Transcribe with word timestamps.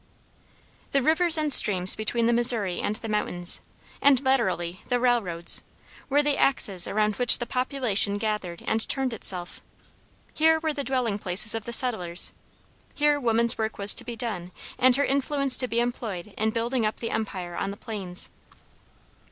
The 0.93 1.01
rivers 1.03 1.37
and 1.37 1.53
streams 1.53 1.93
between 1.93 2.25
the 2.25 2.33
Missouri 2.33 2.79
and 2.81 2.95
the 2.95 3.07
mountains, 3.07 3.61
and 4.01 4.19
latterly 4.25 4.81
the 4.89 4.99
railroads, 4.99 5.61
were 6.09 6.23
the 6.23 6.37
axes 6.39 6.87
around 6.87 7.17
which 7.17 7.37
population 7.47 8.17
gathered 8.17 8.63
and 8.65 8.89
turned 8.89 9.13
itself. 9.13 9.61
Here 10.33 10.59
were 10.59 10.73
the 10.73 10.83
dwelling 10.83 11.19
places 11.19 11.53
of 11.53 11.65
the 11.65 11.71
settlers, 11.73 12.31
here 12.95 13.19
woman's 13.19 13.59
work 13.59 13.77
was 13.77 13.93
to 13.93 14.03
be 14.03 14.15
done 14.15 14.51
and 14.79 14.95
her 14.95 15.05
influence 15.05 15.55
to 15.59 15.67
be 15.67 15.79
employed 15.79 16.33
in 16.35 16.49
building 16.49 16.83
up 16.83 16.97
the 16.97 17.11
empire 17.11 17.55
on 17.55 17.69
the 17.69 17.77
plains. 17.77 18.31